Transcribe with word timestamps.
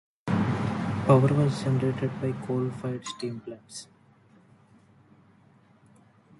Power 1.05 1.27
was 1.31 1.61
generated 1.63 2.09
by 2.19 2.31
coal-fired 2.31 3.05
steam 3.05 3.39
plants. 3.39 3.87